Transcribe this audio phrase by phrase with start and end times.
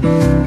[0.00, 0.37] Thank you.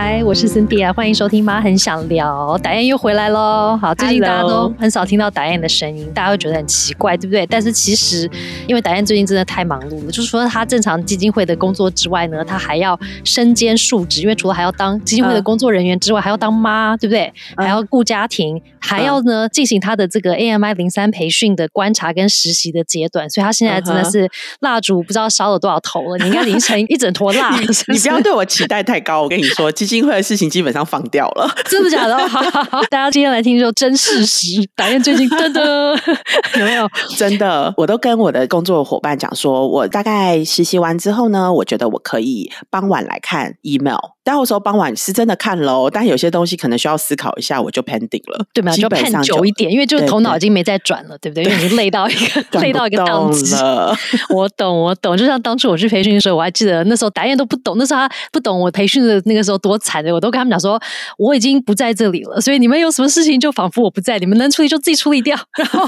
[0.00, 3.76] 嗨，我是 Cindy 啊，欢迎收听《妈很想聊》，达燕又回来喽。
[3.82, 7.44] 好，最近大家都很少听到达燕的声音，大家会觉得很奇怪，对不对？
[7.46, 8.30] 但是其实，
[8.68, 17.32] 因为达燕最近真的太忙碌了，就是说他正常基金会的工作之外呢，他还要身兼数职，因为除了还要当基金会的工作人员之外，还要当妈，对不对？
[17.56, 27.58] 还要顾家庭，还要呢进行他的这个 AMI 零三培训的观察跟实习的阶段，所以他现在真的是蜡烛不知道烧了多少头了，你应该凌晨一整坨蜡。
[27.88, 29.72] 你不要对我期待太高，我跟你说。
[29.87, 32.16] 基金会的事情基本上放掉了，真的假的？
[32.90, 34.46] 大家今天来听就真事实。
[34.76, 35.98] 打燕最近真的
[36.60, 36.88] 有没有？
[37.16, 43.96] 真的，我都跟我的工作伙伴讲说，我大概实习完之后呢，我觉得我可以傍晚来看 email。
[44.22, 48.70] 但我说傍晚是真的看喽，但有些东西可能需要思考一下，我就 pending 了，对吗？
[48.72, 51.44] 就判久一点，因为就头脑已经没再转了，对不对？
[51.44, 53.96] 因为已经累到一个 累到一个档次了。
[54.28, 55.16] 我懂，我懂。
[55.16, 60.80] 就像当初我去培训的时候，我还记得那时候达燕都不懂，那时候他不懂我培训的那个时候多惨的，我都跟他们讲说，
[61.18, 65.86] 我已经不在这里了，所以你们有什么事情就仿佛我不在，你们能处理就自己处理掉， 然后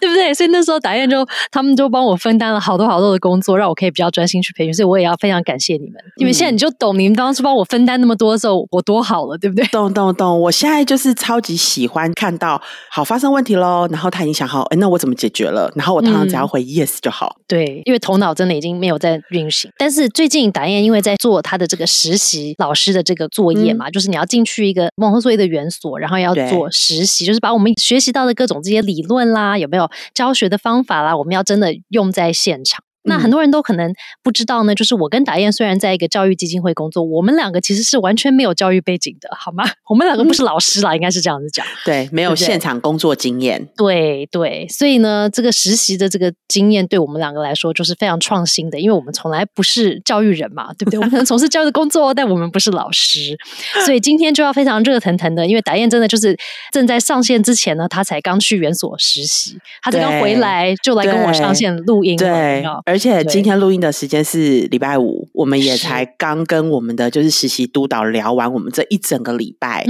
[0.00, 0.32] 对不对？
[0.34, 9.64] 所以那时候达燕就他们就帮我分担了好多好多的工作，让我可以比较专心去培训，所以我也要非常感谢你们，因为现在你就懂，你们当初帮我分担那么多的时候，我多好了，对不对？
[9.66, 15.70] 懂懂懂，我现在就是超级喜欢看到好发生问题喽，然后他已经想好，哎，那我怎么解决了？
[15.74, 17.36] 然后我通常只要回 yes 就好。
[17.46, 19.70] 对，因为头脑真的已经没有在运行。
[19.76, 32.83] 但是最近达燕因为在做他的这个实习老师的这个作业嘛，就是你要进去一个蒙特梭利的园所，然后要做实习，就是把我们学习到的各种这些理论啦，有没有教学的方法啦，我们要真的用在现场。
[33.04, 39.64] 那很多人都可能不知道呢，就是我跟达燕虽然在一个教育基金会工作，我们两个其实是完全没有教育背景的，好吗？
[39.88, 41.64] 我们两个不是老师啦，应该是这样子讲。
[41.84, 43.68] 对，没有现场工作经验。
[43.76, 50.98] 对对，所以呢，这个实习的这个经验对我们两个来说就是非常创新的，因为我们从来不是教育人嘛，对不对？
[50.98, 53.36] 我们可能从事教育的工作，但我们不是老师，
[53.84, 56.36] 所以今天就要非常热腾腾的，因为达燕真的就是
[56.72, 62.64] 正在上线之前呢，他才刚去园所实习，他才刚回来就来跟我上线录音，对。
[62.94, 69.84] 而且今天录音的时间是礼拜五，我们也才刚跟我们的就是实习督导聊完我们这一整个礼拜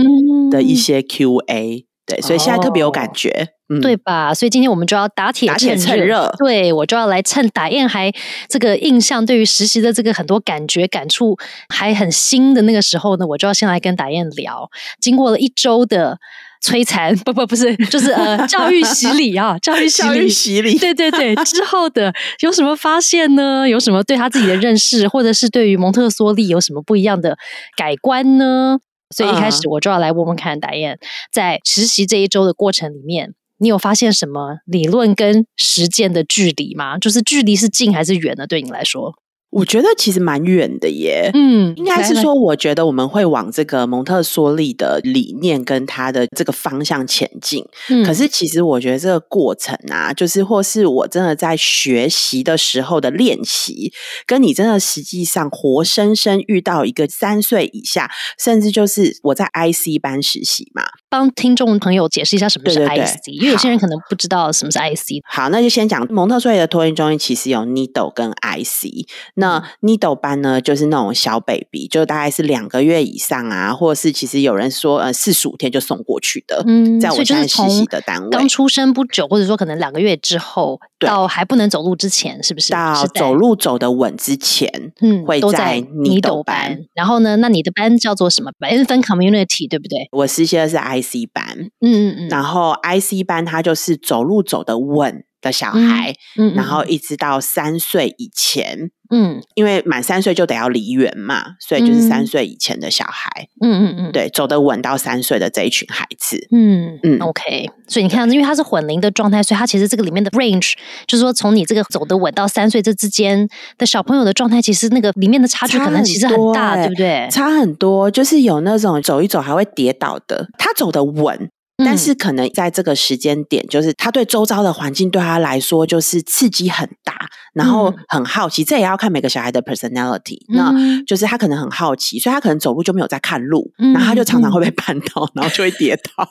[0.51, 3.79] 的一些 Q&A，对，所以现在特别有感觉，嗯。
[3.83, 4.33] 对吧？
[4.33, 8.11] 所以今天我们就要打铁趁热，对我就要来趁打燕还
[8.49, 11.37] 这个印象对于实习的这个很多感觉感触
[11.69, 16.19] 还很新的那个时候呢，我就要先来跟打燕聊，经过了一周的。
[16.65, 21.35] 摧残 不不不是，就是呃 教育洗礼啊， 教育洗礼，洗礼，对对对。
[21.45, 23.69] 之后的有什么发现呢？
[23.69, 27.37] 有什么对他自己的认识，或者是对于蒙特梭利有什么不一样的
[27.77, 28.79] 改观呢？
[29.15, 30.99] 所以一开始我就要来问问看，达燕
[31.31, 36.99] 在实习这一周的过程里面，你有发现什么理论跟实践的距离吗？
[36.99, 38.47] 就是距离是近还是远呢？
[38.47, 39.15] 对你来说？
[39.55, 47.65] 我觉得其实蛮远的耶，嗯，应该是说，我觉得我们会往这个蒙特梭利的理念跟他的这个方向前进。
[47.89, 53.93] 嗯，可是其实我觉得这个过程啊，就是或是我真的在学习的时候的练习，
[54.27, 60.83] 跟你真的实际上活生生遇到一个三岁以下，甚至就是我在 IC 班实习嘛，
[61.15, 65.23] 帮听众朋友解释一下什么是 IC，因为有些人可能不知道什么是 IC。
[65.25, 69.07] 好，那就先讲蒙特梭利的托婴中心，其实有 Needle 跟 IC。
[69.37, 76.65] 那 Needle 班呢，就是那种小 baby，就大概是两个月以上啊，或者是其实有人说呃四十五天就送过去的。
[76.67, 82.73] 嗯，在我现在实习的单位，刚出生不久，或者说可能两个月之后，到还不能走路之前，是不是？
[82.73, 84.69] 到走路走得稳之前，
[85.01, 86.77] 嗯，会在 Needle 班。
[86.93, 90.09] 然后呢，那你的班叫做什么？Infant Community，对不对？
[90.11, 91.71] 我实习的是 IC 班。
[91.81, 92.29] 嗯嗯嗯。
[92.29, 98.91] 然后 IC 班他就是走路走得稳的小孩，嗯，然后一直到三岁以前。
[99.11, 106.99] 嗯，因为满三岁就得要离园嘛，所以就是三岁以前的小孩，嗯嗯嗯，对，走得稳到三岁的这一群孩子，嗯。
[107.03, 107.71] 嗯，OK。
[107.87, 110.73] 所以你看，因为它是混龄的状态，所以它其实这个里面的 range，
[111.07, 117.29] 就是说从你这个走得稳到三岁这之间的小朋友的状态，其实那个里面的差距可能其实很大，对不对？
[117.31, 121.51] 差很多，就是有那种走一走还会跌倒的，他走得稳。
[121.77, 128.63] 但是可能在这个时间点，就是他对周遭的环境对他来说就是刺激很大，然后很好奇。
[128.63, 130.39] 这也要看每个小孩的 personality。
[130.49, 130.73] 那
[131.05, 136.29] 就是他可能很好奇，所以他可能走路就没有在看路，然后他就常常会被 绊倒，然后就会跌倒，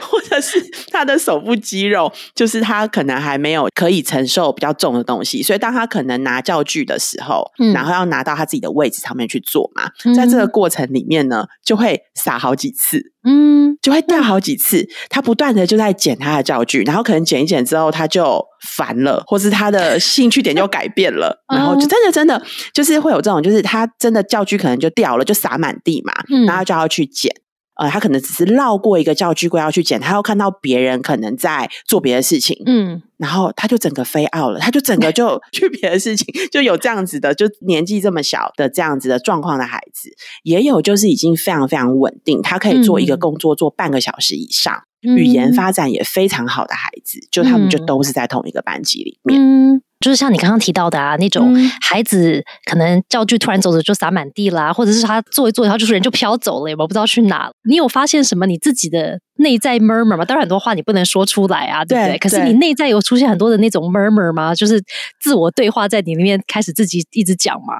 [0.00, 13.12] 或者是他的手部肌肉，就是他可能还没有可以承受比较重的东西，所以当他可能拿教具的时候，然后要拿到他自己的位置上面去做嘛，在这个过程里面呢，就会撒好几次。
[13.26, 14.86] 嗯，就会掉好几次。
[15.08, 22.42] 他不断的就在捡他的教具，然后可能捡一捡之后，他就烦了，或是他的兴趣点就改变了， 然后就真的真的
[22.74, 26.12] 就是会有这种，就是他真的教具可能就掉了，就洒满地嘛，
[26.46, 27.34] 然后就要去捡。
[27.76, 40.10] 呃，他可能只是绕过一个教具柜要去捡，他又看到别人可能在做别的事情，嗯，然后他就整个飞傲了，他就整个就 去别的事情，就有这样子的，就年纪这么小的这样子的状况的孩子，
[40.42, 49.82] 也有就是已经非常非常稳定，他可以做一个工作做半个小时以上，语言发展也非常好的孩子，就他们就都是在同一个班级里面。
[50.00, 57.50] 就是像你刚刚提到的啊，那种孩子可能教具突然走着就洒满地啦，或者是他坐一坐，然后就是人就飘走了，也不知道去哪。
[57.66, 60.24] 你有发现什么你自己的内在 murmur 吗？
[60.26, 62.18] 当然很多话你不能说出来啊，对不对？
[62.18, 64.54] 可是你内在有出现很多的那种 murmur 吗？
[64.54, 64.78] 就是
[65.22, 67.74] 自我对话在你里面开始自己一直讲吗？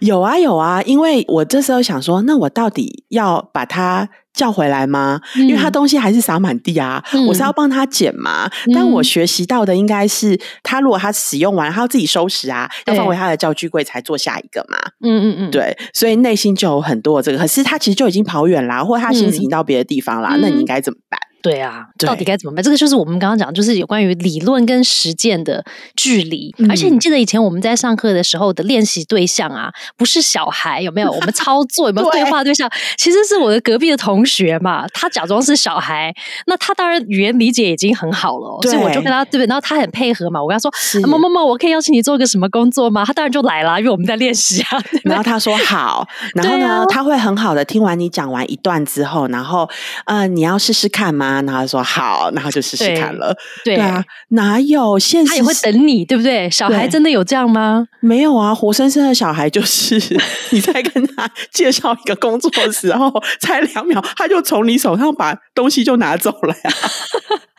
[0.00, 4.08] 有啊有啊，因为我这时候想说，那我到底要把它。
[4.38, 5.20] 叫回来吗？
[5.34, 8.48] 因为他东西还是洒满地啊，我是要帮他捡嘛。
[8.72, 14.78] 但我学习到的应该是，他如果他使用完，他要自己收拾啊，要放回他的教具柜才做下一个嘛。
[15.02, 17.38] 嗯嗯嗯，对，所以内心就有很多这个。
[17.38, 21.18] 可是他其实就已经跑远啦，或者他心情到别的地方啦，那你应该怎么办？
[21.40, 22.62] 对啊，到底该怎么办？
[22.62, 25.64] 这个就是我们刚刚讲，就是有关于理论跟实践的
[25.96, 26.54] 距离。
[26.68, 31.10] 而且你记得以前我们在上课的时候的练习对象啊，不是小孩，有没有？
[31.10, 32.68] 我们操作有没有 对话对象？
[32.96, 36.12] 其实是我的隔壁的同学嘛，他假装是小孩，
[36.46, 39.46] 那他当然语言理解已经很好了，所以我就跟他对不对？
[39.46, 40.70] 然后他很配合嘛，我跟他说
[41.06, 44.82] ：“某某某，我可以邀请你做一个什么工作吗？”他当然就来了，因为我们在练习啊。
[45.04, 49.68] 然后他说好，然后呢，他会很好的听完你讲完一段之后，然后
[50.04, 51.27] 呃，你要试试看吗？
[51.46, 53.36] 然后说好，然后就试试看了。
[53.64, 55.30] 对啊，哪有现实？
[55.30, 56.48] 他也会等你，对不对？
[56.50, 57.86] 小孩真的有这样吗？
[58.00, 59.96] 没有啊，活生生的小孩就是
[60.50, 66.70] 你在跟他介绍一个工作的时候，才两秒，他就从你手上把东西就拿走了呀。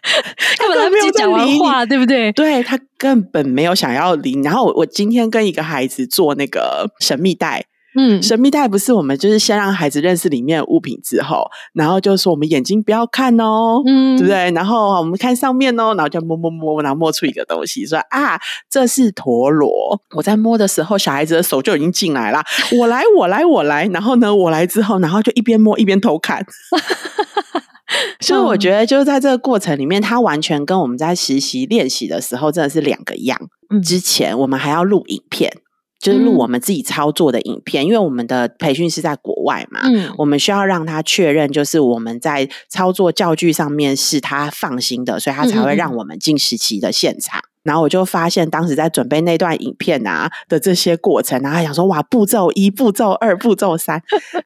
[0.58, 2.32] 根本没有讲完话，对不对？
[2.32, 4.40] 对他根本没有想要理。
[4.44, 7.66] 然后我今天跟一个孩子做那个神秘袋。
[7.96, 11.44] 嗯，神秘袋不是我们就是先让孩子认识里面物品之后，
[11.74, 14.52] 然后就说我们眼睛不要看哦，嗯，对不对？
[14.52, 18.40] 然后我们看上面哦，然后就摸摸摸，然后摸出一个东西，说啊，
[18.70, 20.00] 这是陀螺。
[20.16, 22.44] 我在摸的时候，小孩子的手就已经进来了。
[22.80, 23.88] 我来，我来，我来。
[23.88, 26.46] 然后呢，我来之后，然后就一边摸一边偷看。
[28.22, 33.40] 所以我觉得，就是在这个过程里面，它完全跟我们在实习练习的时候真的是两个样。
[33.84, 35.52] 之前我们还要录影片。
[36.00, 39.82] 就是录我们自己操作的影片，因为我们的培训是在国外嘛，
[40.18, 47.42] 我们需要让他确认，就是我们在操作教具上面是他放心的，所以他才会让我们进实习的现场。
[47.70, 54.02] 然后我就发现，当时在准备那段影片啊的这些过程，然后想说哇，步骤一、步骤二、步骤三，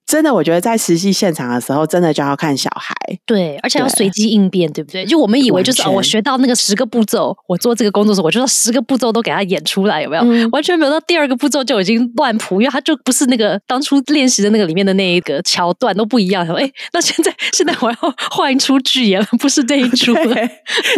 [0.06, 2.94] 真的，我觉得在实习现场的时候，真的就要看小孩，
[3.26, 5.06] 对，而且要随机应变，对不对？
[5.06, 10.50] 就我们以为就是我学到那个十个步骤，我做这个工作时，我就说十个步骤都给他演出来，有没有？
[10.50, 16.46] 完全没有到第二个步骤就已经乱谱，因为他就不是那个当初练习的那个里面的那一个桥段都不一样。
[16.56, 17.98] 哎，那现在现在我要
[18.32, 20.36] 换一出剧演了，不是这一出了。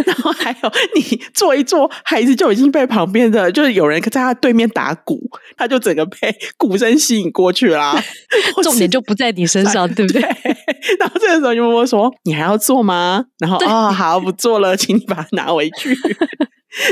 [0.04, 1.88] 然后还有你做一做。
[2.16, 5.20] 孩子就已经被旁边的，就是有人在他对面打鼓，
[5.54, 8.02] 他就整个被鼓声吸引过去啦。
[8.64, 10.22] 重点就不在你身上， 对不对？
[10.98, 15.96] 然后这个时候就问我说：“你还要做吗？”然后哦，好，不做了，请你把它拿回去。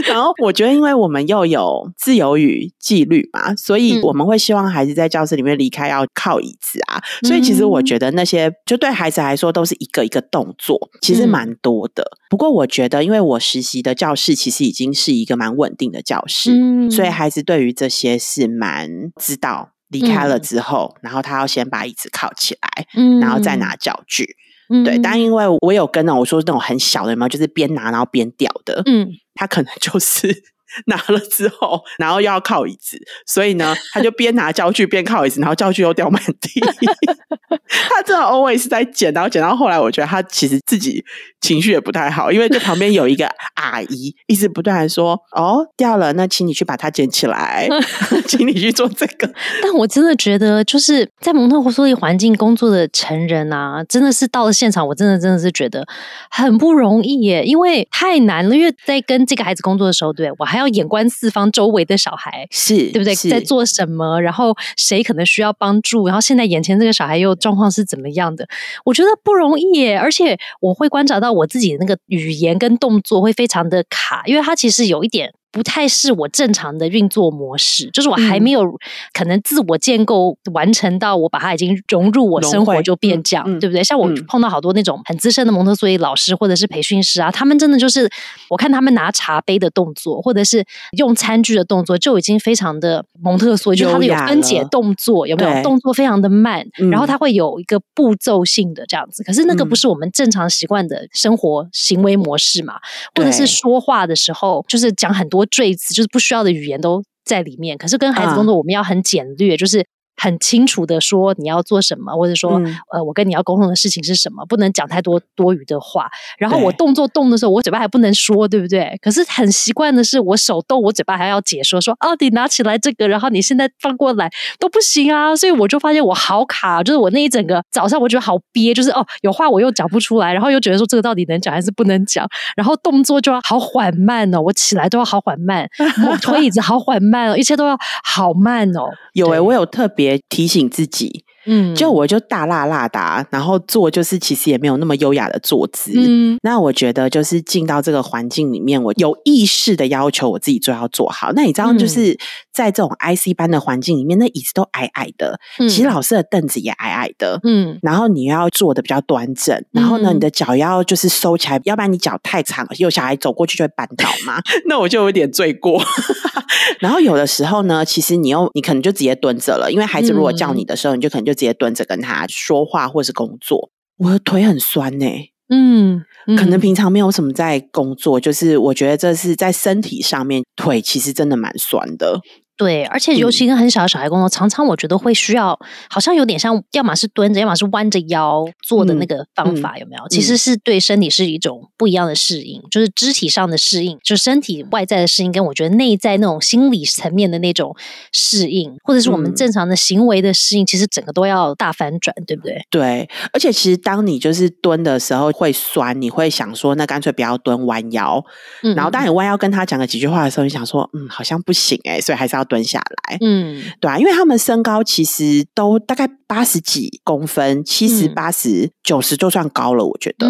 [0.06, 6.98] 然后我觉得，因为我们又有自由与纪律嘛，所以我们会希望孩子在教室里面离开要靠椅子啊。
[7.26, 12.02] 所以其实我觉得那些就对孩子来说都是一个一个动作，其实蛮多的。
[12.30, 16.50] 不过我觉得，因为我实习的教室其实已经是一个蛮稳定的教室，
[16.90, 18.88] 所以孩子对于这些是蛮
[19.20, 19.73] 知道。
[19.94, 22.86] 离开了之后，然后他要先把椅子靠起来，
[23.20, 24.36] 然后再拿教具。
[24.84, 27.28] 对，但因为我有跟呢，我说那种很小的，有没有？
[27.28, 28.82] 就是边拿然后边掉的。
[28.86, 30.28] 嗯，他可能就是
[30.86, 36.60] 拿了之后，然后又要靠椅子，所以呢，他就边拿教具边靠椅子，然后教具又掉满地。
[37.88, 41.04] 他真的 always 在捡，然后捡到后来，我觉得他其实自己
[41.40, 47.68] 情绪也不太好，因为就旁边有一个阿姨一直不断的说：“哦，掉了，那请你去把它捡起来，
[48.26, 55.84] 请你去做这个。”但我真的觉得，就是在蒙特梭利环境工作的成人啊，真的是到了现场，我真的真的是觉得
[56.30, 58.54] 很不容易耶，因为太难了。
[58.54, 63.14] 因为在跟这个孩子工作的时候，对我还要眼观四方，周围的小孩是对不对？
[63.14, 64.20] 在做什么？
[64.20, 66.06] 然后谁可能需要帮助？
[66.06, 68.46] 然后现在眼前这个小孩又状况是怎么样的？
[68.84, 75.32] 我觉得不容易耶，而且我会观察到我自己的那个语言跟动作会非常的卡，因为他其实有一点。
[75.54, 78.76] 不太是我正常的运作模式，就是我还没有
[79.12, 83.84] 可能自我建构完成到我把它已经融入我生活就变这样，对不对？
[83.84, 88.10] 像我碰到好多那种很资深的蒙特梭利老师或者是培训师啊，他们真的就是
[88.50, 90.64] 我看他们拿茶杯的动作或者是
[90.98, 102.74] 用餐具的动作就已经非常的蒙特梭利，就他们有分解动作，有没有动作非常的慢，然后他会有一个步骤性的这样子，可是那个不是我们正常习惯的生活行为模式嘛？
[103.14, 105.43] 或者是说话的时候就是讲很多。
[105.46, 109.86] 赘词就是不需要的语言都在里面，可是跟孩子工作，我们要很简略，就是。
[110.16, 112.60] 很清楚的说你要做什么，或者说
[112.92, 116.08] 呃，我跟你要沟通的事情是什么，不能讲太多多余的话。
[116.38, 118.98] 然后我动作动的时候，我嘴巴还不能说，对不对？
[119.02, 125.34] 可是很习惯的是，我手动，我嘴巴还要解说，说哦，你拿起来这个，然后你现在放过来都不行啊。
[125.34, 135.68] 所以我就发现我好卡，就是我那一整个早上我觉得好憋，就是哦，有话我又讲不出来，然后又觉得说这个到底能讲还是不能讲，然后动作就要好缓慢哦，我起来都要好缓慢，
[136.08, 138.88] 我 推椅子好缓慢哦，一切都要好慢哦。
[139.14, 140.03] 有诶，我有特别。
[140.04, 141.24] 也提醒自己。
[141.46, 145.92] 嗯，就我就大辣辣的，然后坐就是其实也没有那么优雅的坐姿。
[145.94, 151.32] 嗯，那我觉得就是进到这个环境里面，我有意识的要求我自己就要坐好。
[151.32, 152.18] 那你知道，就是
[152.52, 157.38] 在这种 IC 班的环境里面，那椅子都矮矮的，其实老师的凳子也矮矮的。
[157.44, 164.40] 嗯，然后你要坐的比较端正，然后呢，你的脚要就是收起来，要不然你脚太长，有小孩走过去就会绊倒嘛。
[164.66, 165.82] 那我就有点罪过。
[166.80, 171.33] 然后有的时候呢，其实你又你可能就直接蹲着了，因为孩子如果叫你的时候，你就可能就。
[171.34, 175.06] 直接蹲着跟他说话或是工作，我的腿很酸呢。
[175.50, 176.02] 嗯，
[176.38, 182.18] 可能平常没有什么在工作，就是我觉得这是在身体上面腿其实真的蛮酸的。
[182.56, 185.58] 对，而且尤其跟很小的小孩工作，常常我觉得会需要，
[185.90, 190.08] 好像有点像，要么是蹲着，要么是弯着腰做的那个方法，有没有？
[190.08, 197.74] 其实是对身体是一种不一样的适应，就是肢体上的适应，就身体外在的适应，跟我觉得内在那种心理层面的那种
[198.12, 202.64] 适应，或者是我们正常的行为的适应，其实整个都要大反转，对不对？
[202.70, 208.24] 对，而且其实当你就是蹲的时候会酸，你会想说，那干脆不要蹲，弯腰。
[208.62, 212.43] 嗯，然后当你弯腰跟他讲了几句话的时候，你想说，嗯，好像不行哎，所以还是要。
[212.44, 220.28] 蹲下来，嗯，对啊，因为他们身高其实都大概八十几公分，七十八十九十就算高了，我觉得。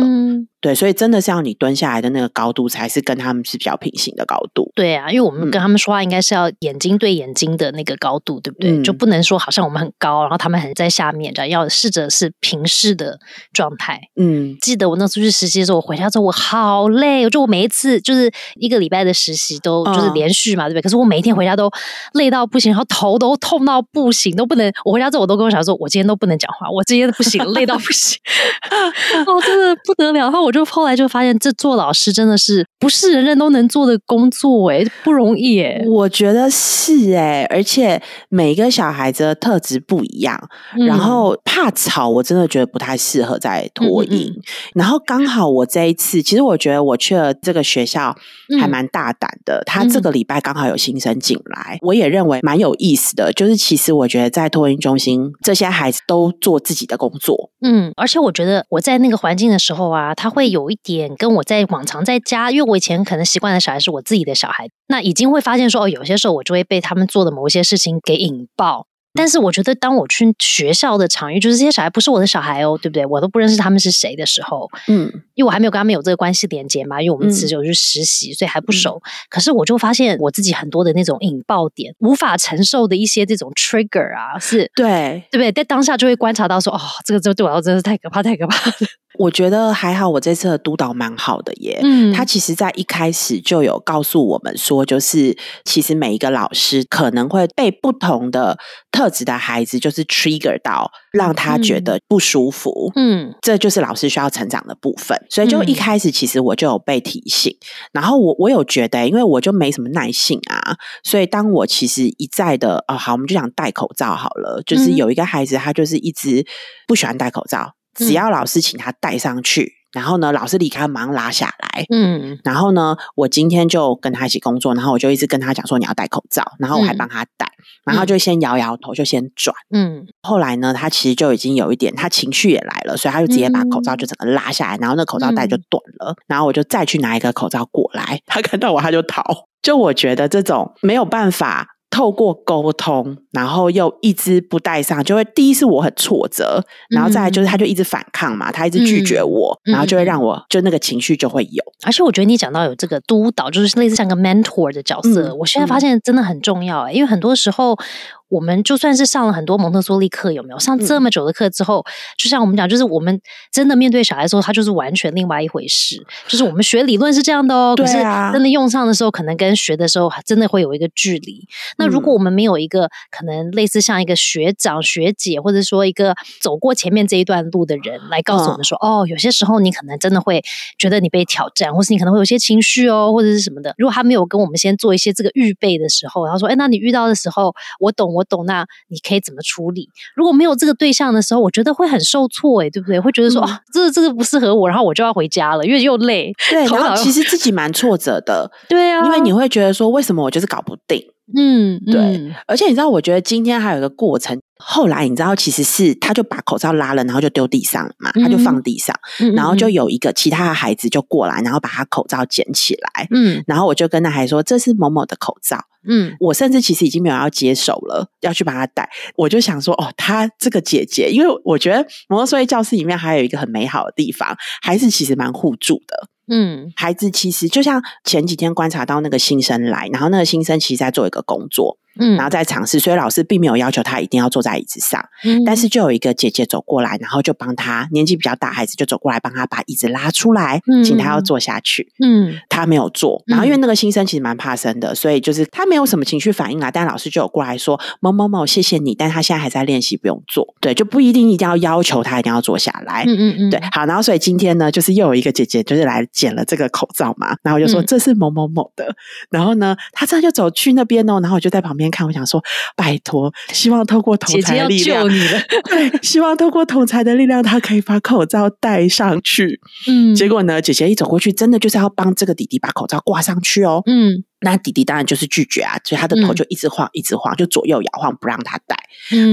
[0.65, 4.73] 对，所以真的是要你蹲下来的那个高度，才是跟他们是比较平行的高度。
[4.75, 8.83] 对啊，因为我们跟他们说话，应该是要眼睛对眼睛的那个高度，对不对？
[8.83, 13.19] 就不能说好像我们很高，然后他们很在下面，这样要试着是平视的
[13.53, 14.01] 状态。
[14.17, 20.81] 嗯，记得我那次去实习的时候，我回家之后我好累，就我每一次就是一个礼拜的实习都就是连续嘛，对不对？
[20.81, 21.71] 可是我每一天回家都
[22.15, 24.73] 累到不行，然后头都痛到不行，都不能。
[24.87, 28.19] 我回家之后我都跟我小孩说，我今天都不能讲话，我今天不行，累到不行。
[29.29, 30.21] 哦，真的不得了。
[30.21, 30.54] 然后我。
[30.55, 35.85] 就后来就发现，这做老师真的是不是人人都能做的工作哎，不容易哎。
[35.87, 40.41] 我觉得是哎，而且每一个小孩子的特质不一样，
[40.87, 44.33] 然后怕吵，我真的觉得不太适合在托婴。
[44.75, 48.17] 然后刚好我这一次，其实我觉得我去了这个学校
[48.61, 53.33] 还蛮大胆的，他这个礼拜刚好有新生进来，我也认为蛮有意思的。
[53.33, 60.44] 就是其实我觉得在托婴中心，这些孩子都做自己的工作，嗯，而且我觉得我在那个环境的时候啊，他会。
[60.45, 68.87] 会有一点跟我在往常在家，因为我以前可能习惯的小孩是我自己的小孩，那已经会发现说，哦，有些时候我就会被他们做的某一些事情给引爆。
[69.15, 73.07] 但是我觉得，当我去学校的场域，就是这些小孩不是我的小孩哦，对不对？
[73.07, 79.01] 我都不认识他们是谁的时候，嗯，因为我还没有跟他们有这个关系连接嘛，因为我们只有去实习，所以还不熟。
[79.31, 85.53] 可是我就发现我自己很多的那种引爆点，无法承受的一些这种 trigger 啊，是对，对不对？
[85.53, 88.77] 在当下就会观察到说，哦，这个这对我真的是太可怕，太可怕了。
[89.17, 91.79] 我觉得还好，我这次的督导蛮好的耶。
[91.85, 98.59] 嗯，他其实在一开始就有告诉我们说，就是其实每一个老师可能会被不同的
[98.95, 102.93] 特质的孩子就是 trigger 到，让他觉得不舒服。
[102.95, 105.21] 嗯，这就是老师需要成长的部分。
[105.29, 107.53] 所以就一开始其实我就有被提醒，
[107.93, 116.47] 然后我我有觉得，因为我就没什么耐性啊，所以当我其实一再的哦，好，我们就讲戴口罩好了，就是有一个孩子他就是一直
[116.87, 117.73] 不喜欢戴口罩。
[117.95, 121.87] 只要老师请他戴上去，然后呢，老师离开马上拉下来。
[121.89, 127.51] 嗯，然后呢，我今天就跟他一起工作，然后我就一直跟他讲说你要戴口罩，然后我还帮他戴，
[127.85, 129.55] 然后就先摇摇头，就先转。
[129.71, 136.15] 嗯，后来呢，他其实就已经有一点，他情绪也来了，所以他就直接把口罩就整个拉下来，然后那口罩带就断了。
[136.27, 139.23] 然后我就再去拿一个口罩过来，他看到我他就逃。
[139.63, 141.74] 就我觉得这种没有办法。
[141.95, 146.61] 透过沟通，然后又一直不带上，就会第一是我很挫折，
[146.91, 151.63] 然后再来就是他就一直反抗嘛，他一直拒绝我，然后就会让我就那个情绪就会有。
[151.87, 157.79] 而且我觉得你讲到有这个督导，就是类似像个 mentor 的角色，我现在发现真的很重要，因为很多时候。
[158.29, 161.85] 我们就算是上了很多蒙特梭利课，有没有上这么久的课之后，
[162.19, 163.21] 就像我们讲，就是我们
[163.53, 166.05] 真的面对小孩的时候，他就是完全另外一回事。
[166.27, 167.93] 就是我们学理论是这样的哦，可是
[168.33, 171.47] 真的用上的时候，可能跟学的时候真的会有一个距离。
[171.79, 180.43] 那如果我们没有一个可能类似像一个学长学姐，或者说一个走过前面这一段路的人来告诉我们说，哦，有些时候你可能真的会
[180.77, 183.73] 觉得你被挑战，或是你可能会有些情绪哦，或者是什么的。
[183.79, 188.24] 如果他没有跟我们先做一些这个预备的时候，然后说，哎，那你遇到的时候，我懂我。
[188.25, 189.89] 懂那你可以怎么处理？
[190.15, 192.99] 如果没有这个对象的时候，我觉得会很受挫，哎，对不对？
[192.99, 196.33] 会觉得说啊，这这个不适合我，然后我就要回家了，因为又累。
[196.51, 201.03] 对，然后其实自己蛮挫折的，对啊，因为你会觉得说，为什么我就是搞不定？
[201.37, 202.35] 嗯，对。
[202.47, 204.39] 而且你知道，我觉得今天还有一个过程。
[204.59, 208.95] 后来你知道，其实是他就把口罩拉了，然后就丢地上嘛，他就放地上，
[209.35, 218.89] 然后就有一个其他的孩子就过来，然后把他口罩捡起来，嗯，然后我就跟那孩子说：“这是某某的口罩。”嗯，我甚至其实已经没有要接手了，要去把他带。
[219.17, 231.79] 我就想说：“哦，他这个姐姐，因为我觉得摩托车教室里面还有一个很美好的地方，孩子其实蛮互助的。”嗯，孩子其实就像前几天观察到那个新生来，然后那个新生其实在做一个工作。
[231.99, 235.65] 嗯，然后再尝试，所以老师并没有要求他一定要坐在椅子上，嗯，但是。
[235.75, 258.95] 就有一个姐姐走过来，然后就帮他年纪比较大孩子就走过来帮他把椅子拉出来，请他要坐下去，嗯，他没有坐，然后因为那个新生其实蛮怕生的，所以就是他没有什么情绪反应啊，但老师就有过来说某某某谢谢你，但他现在还在练习，不用做，对，就不一定一定要要求他一定要坐下来，嗯嗯嗯，对，好，然后所以今天呢，就是又有一个姐姐就是来捡了这个口罩嘛，然后就说这是某某某的，
[259.29, 262.43] 然后呢，他这样就走去那边哦，然后我就在旁边看，我想说。
[262.77, 269.61] 拜托，希望透过同才的力量，对，希望透过同才的力量，他可以把口罩戴上去。
[269.87, 273.83] 嗯，结果呢，姐姐一走过去，真的就是要帮这个弟弟把口罩挂上去哦。
[273.87, 274.25] 嗯。
[274.45, 278.77] 那弟弟当然就是拒绝啊，所以他的头就一直晃，一直晃，就左右摇晃，不让他戴。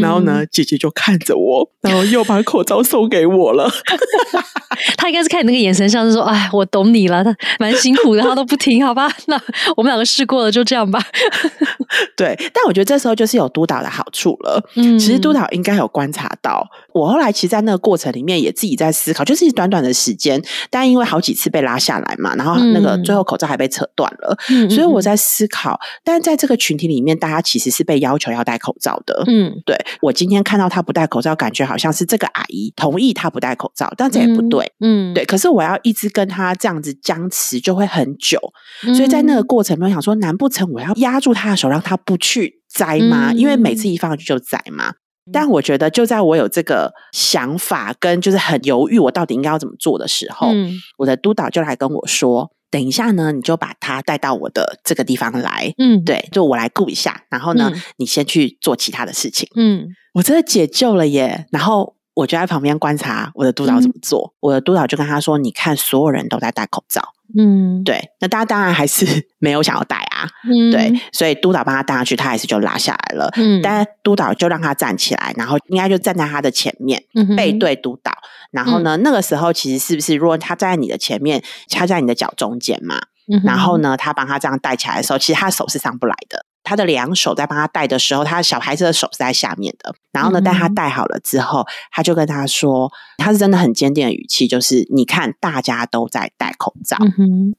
[0.01, 3.69] 然后呢，姐姐就看着我，然后又把口罩送给我了。
[4.97, 9.11] 他应该是看你那个眼神，像是说：“哎，我懂你了。”他蛮辛苦的，他都不听，好吧？
[9.27, 9.39] 那
[9.75, 10.99] 我们两个试过了，就这样吧。
[12.15, 14.63] 对，但我觉得这时候就是有督导的好处了。
[14.75, 16.65] 嗯，其实督导应该有观察到。
[16.93, 24.37] 我后来其实，在那个过程里面，也自己在思考，就是短短的时间，但因为好几次被拉下来嘛，然后那个最后口罩还被扯断了，
[24.69, 25.79] 所以我在思考。
[26.03, 29.23] 但是在这个群体里面，大家其实是被要求要戴口罩的。
[29.27, 34.71] 嗯，对我今天看到他不戴口罩，感觉好像是这个阿姨同意他不戴口罩，但这也不对。
[34.79, 35.25] 嗯，对。
[35.25, 38.39] 可是我要一直跟他这样子僵持，就会很久。
[38.95, 43.31] 所以在那个过程，我想说，难不成我要压住他的手，让他不去摘吗？
[43.33, 44.93] 因为每次一放去就摘嘛。
[45.31, 50.47] 但我觉得，就在我有这个想法跟就是很犹豫，我到底应该要怎么做的时候，
[50.97, 57.23] 我的督导就来跟我说：“等一下呢，你就把他带到我的这个地方来，嗯，对，就我来顾一下。
[57.29, 61.45] 然后呢，你先去做其他的事情。”嗯，我真的解救了耶。
[61.51, 64.33] 然后我就在旁边观察我的督导怎么做。
[64.39, 67.01] 我的督导就跟他说：“你看，所有人都在戴口罩。”
[67.37, 69.05] 嗯，对，那大家当然还是
[69.39, 70.27] 没有想要带啊，
[70.71, 73.31] 对，所以督导帮他带上去，他还是就拉下来了。
[73.35, 77.03] 嗯，但督导就让他站起来，然后应该就站在他的前面，
[77.35, 78.11] 背对督导。
[78.51, 82.99] 然后呢，那个时候其实是不是，如果他站在你的前面，他在你的脚中间嘛？
[83.45, 86.45] 然后呢，他帮他这样带起来的时候，其实他手是上不来的。
[86.63, 89.93] 他的两手在帮他戴的时候，他小孩子的手是在下面的。
[90.11, 96.97] 然后呢，带他戴好了之后，他就跟他说，他是真的很坚定的语气，就是你看，大家都在戴口罩，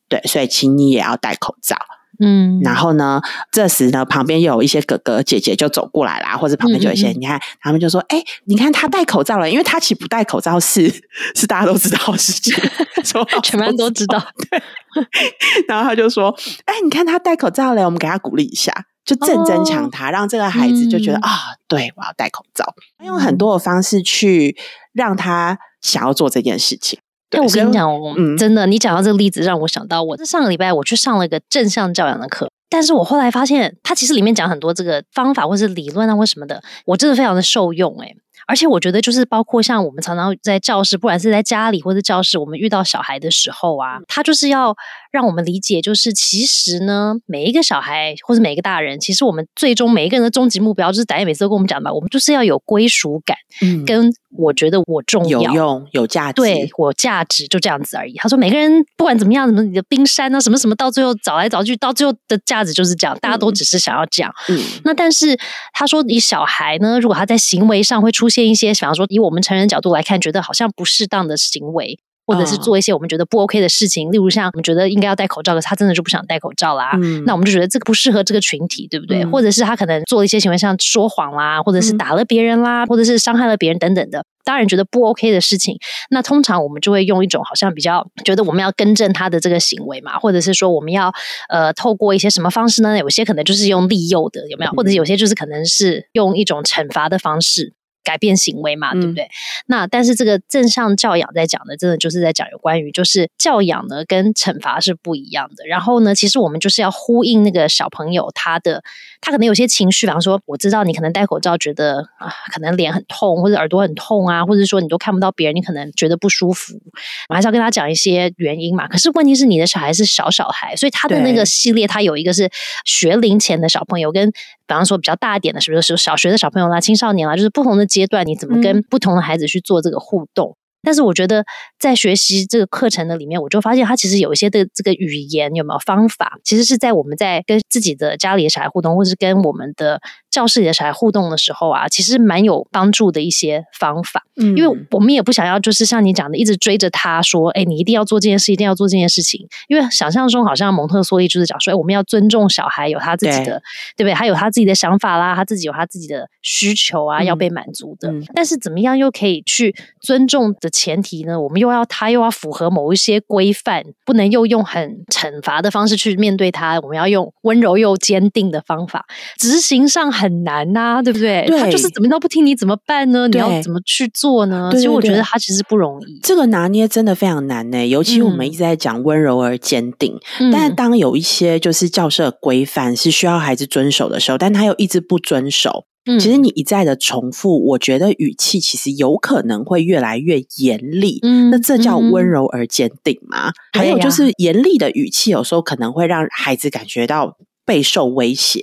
[0.08, 1.76] 对，所以请你也要戴口罩。
[2.20, 3.20] 嗯，然后呢，
[3.50, 10.88] 这时呢，旁边又有一些哥哥姐姐就走过来啦，或者旁边就有一些，你看他们就说，哎，你看他戴口罩了，因为他其实不戴口罩是
[11.34, 12.54] 是大家都知道的事情，
[13.42, 14.22] 全班都知道。
[14.50, 14.62] 对，
[15.66, 16.34] 然后他就说，
[16.66, 18.86] 哎，你看他戴口罩了，我们给他鼓励一下。
[19.04, 21.28] 就正增强他，让这个孩子就觉得啊，
[21.66, 22.72] 对我要戴口罩，
[23.02, 24.56] 用很多的方式去
[24.92, 27.00] 让他想要做这件事情。
[27.32, 38.14] 对我跟你讲，我真的，你讲到这个例子，让我想到，我在上个礼拜我去上了一个正向教养的课，但是我后来发现，他其实里面讲很多这个方法或是理论啊或什么的，我真的非常的受用哎。
[38.48, 44.74] 而且我觉得，就是包括像我们常常在教室，不管是在家里或者教室，我们遇到小孩的时候啊，他就是要
[45.12, 58.14] 让我们理解，就是其实呢，每一个小孩或者每一个大人，其实我们最终每一个人的终极目标，就是导演每次都跟我们讲吧，我们就是要有归属感，嗯，跟我觉得我重要，有用有价值，对我价值就这样子而已。
[58.16, 64.32] 他说每个人不管怎么样，什么你的冰山啊，什么什么，到最后找来找去，到最后的价值就是这样，大家都只是想要这样。
[64.48, 65.38] 嗯，那但是
[65.72, 71.98] 他说，你小孩呢，如果他在行为上会出现一些，比方说以我们成人角度来看，觉得好像不适当的行为。
[72.26, 76.92] 或者是做一些我们觉得不 OK 的事情，例如像我们觉得应该要戴口罩，可是他真的就不想戴口罩啦。
[77.26, 79.24] 那我们就觉得这个不适合这个群体，对不对？
[79.26, 85.76] 或者是他可能做一些行为，像说谎啦，或者是打了别人啦，或者是伤害了别人等等的，当然觉得不 OK 的事情。
[86.10, 91.12] 那通常我们就会用一种好像比较觉得我们要更正他的这个行为嘛，或者是说我们要
[91.48, 92.98] 呃透过一些什么方式呢？
[92.98, 94.72] 有些可能就是用利诱的，有没有？
[94.72, 97.74] 或者有些就是可能是用一种惩罚的方式。
[98.04, 99.28] 改变行为嘛，对不对？
[99.66, 105.66] 那但是这个正向教养在讲的，真的就是在讲有关于就是教养呢跟惩罚是不一样的。
[105.66, 108.82] 然后呢，其实我们就是要呼应那个小朋友他的，
[109.20, 116.80] 他可能有些情绪，比方说我知道你可能戴口罩觉得啊，可能脸很痛或者耳朵很痛啊，或者说你都看不到别人，你可能觉得不舒服，
[117.28, 118.88] 我还是要跟他讲一些原因嘛。
[118.88, 122.50] 可是问题是你的小孩是小小孩，所以他的那个系列，他有一个是
[122.84, 124.32] 学龄前的小朋友跟。
[124.64, 130.56] 比方说比较大一点的，是不是小学的小朋友啦、青少年啦，就是不同的阶段，你怎么跟不同的孩子去做这个互动？
[130.82, 131.44] 但是我觉得
[131.78, 140.00] 在学习这个课程的里面，我就发现他其实有一些的这个语言有没有方法，其实是在我们在跟自己的家里的小孩互动，或者是跟我们的。
[140.32, 149.46] 教室里的小孩互动的时候啊，其实蛮有帮助的一些方法，嗯，因为我们也不想要就是像你讲的，一直追着他说，哎，你一定要做这件事，一定要做这件事情。
[149.68, 153.60] 因为想象中好像蒙特梭利就是讲说，哎，我们要尊重小孩有他自己的，
[153.94, 154.14] 对不对？
[154.14, 158.10] 他有他自己的想法啦，他自己有他自己的需求啊，要被满足的。
[158.34, 161.40] 但是怎么样又可以去尊重的前提呢？
[161.40, 166.78] 我们又要他又要符合某一些规范，不能又用很惩罚的方式去面对他。
[166.80, 169.04] 我们要用温柔又坚定的方法，
[169.38, 170.12] 执行上。
[170.12, 171.46] 很难呐，对不对？
[171.58, 173.26] 他就是怎么都不听，你怎么办呢？
[173.28, 174.70] 你要怎么去做呢？
[174.72, 177.86] 其实我觉得他其实不容易，这个拿捏真的非常难呢。
[177.86, 180.14] 尤其我们一直在讲温柔而坚定，
[180.52, 191.18] 但是当有一些就是教室规范是需要孩子遵守的时候，但他又一直不遵守，其实你一再的重复，我觉得语气其实有可能会越来越严厉。
[191.22, 193.52] 嗯，那这叫温柔而坚定吗？
[193.72, 197.36] 还有就是严厉的语气，有时候可能会让孩子感觉到。
[197.64, 198.60] 备受威胁，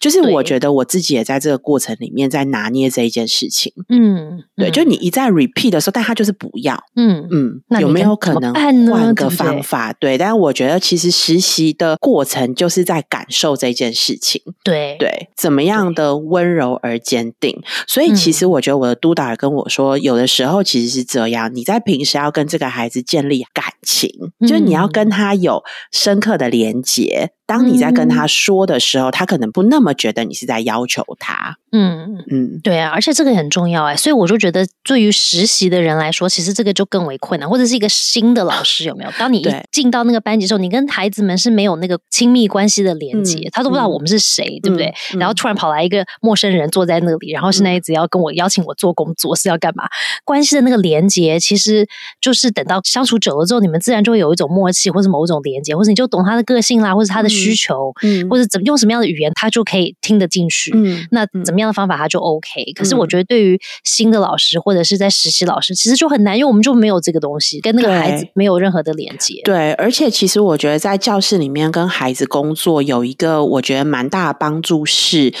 [0.00, 3.72] 就是我觉得我自己也在这个过程里面在拿捏这一件事情。
[3.88, 6.76] 嗯，对，就你一再 repeat 的时候，但他就是不要。
[6.94, 9.92] 嗯嗯，有没有可能换个方法？
[9.92, 14.40] 对，但是我觉得其实实习的过程就是在感受这件事情。
[14.62, 17.60] 对对，怎么样的温柔而坚定？
[17.86, 27.32] 所以其实我觉得我的督导也跟我说，有的时候其实是这样，你在平时要跟这个孩子建立感情，就是你要跟他有深刻的连接。
[27.48, 31.56] 当你在跟他说的时候，他可能不那么觉得你是在要求他。
[31.72, 39.10] 嗯嗯，对啊，而且这个很重要哎，所以我就觉得，对于实习的人来说，其实这个就更为困难，或者是一个新的老师有没有？
[39.18, 44.94] 当你一进到那个班级之后，你跟孩子们是没有那个亲密关系的连接，他都不知道我们是谁，对不对？
[45.18, 49.84] 然后突然跑来一个陌生人坐在那里，然后现在一直要跟我邀请我做工作，是要干嘛？
[50.24, 51.86] 关系的那个连接，其实
[52.20, 60.70] 就是等到相处久了之后，你们自然就会有一种默契，或者某种连接，或者你就懂他的个性啦，或者他的需求，嗯，或者怎么用什么样的语言，他就可以听得进去。
[60.74, 62.72] 嗯，那怎么样的方法，他就 OK。
[62.74, 69.40] 可是我觉得，对于新的老师或者是在实习老师，其实就很难，因为我们就没有这个东西，跟那个孩子没有任何的连接。
[69.44, 75.32] 对，而且其实我觉得在教室里面跟孩子工作，有一个我觉得蛮大的帮助是，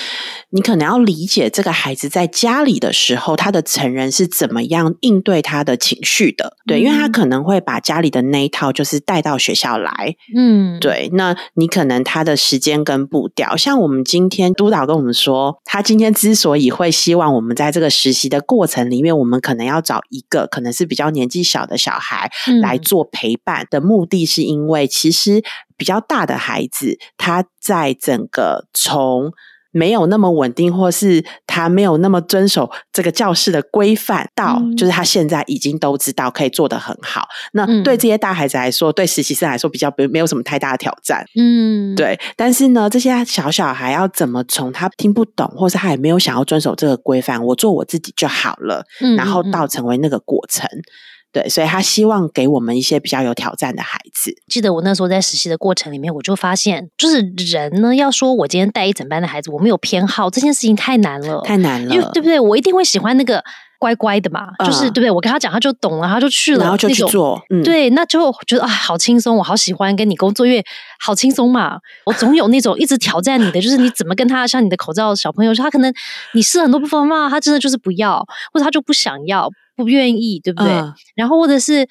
[0.50, 6.56] 你可能要理解这个孩子在家里的时候，他的成人是怎么样应对他的情绪的。
[6.66, 10.14] 对，因为他可能会把家里的那一套就是带到学校来。
[10.36, 11.10] 嗯，对。
[11.12, 22.30] 那你可能他的时间跟步调，像我们今天督导跟我们说，他今天之所以会希望我们在这个实习的过程里面，我们可能要找一个可能是比较年纪小的小孩
[22.62, 25.42] 来做陪伴的目的，是因为其实
[25.76, 29.32] 比较大的孩子他在整个从。
[29.76, 37.28] 没有那么稳定，或是他没有那么遵守这个教室的规范，到就是他现在已经都知道可以做得很好。
[37.52, 41.26] 那对这些大孩子来说，对实习生来说比较没没有什么太大的挑战。
[41.38, 42.18] 嗯，对。
[42.36, 48.82] 但是呢，这些小小孩要怎么从他听不懂，或是他也没有想要遵守这个规范，我做我自己就好了，
[49.18, 50.66] 然后到成为那个过程。
[51.36, 54.34] 对，所以他希望给我们一些比较有挑战的孩子。
[54.48, 62.40] 记得我那时候在实习的过程里面，我就发现，就是人呢，要说我今天带一整班的孩子，我没有偏好这件事情太难了，太难了，因为对不对？
[62.40, 63.44] 我一定会喜欢那个
[63.78, 65.10] 乖乖的嘛，就是对不对？
[65.10, 67.38] 我跟他讲，他就懂了，他就去了，然后就去做。
[67.62, 70.64] 对，那就觉得啊，好轻松，我好喜欢跟你工作，因为
[70.98, 71.78] 好轻松嘛。
[72.06, 75.92] 我总有那种一直挑战你的，就是你怎么跟他，像你的口罩小朋友，他可能
[76.32, 79.50] 你试很多部分嘛，他真的就是不要，或者他就不想要。
[79.76, 80.72] 不愿意，对不对？
[81.14, 81.86] 然后或者是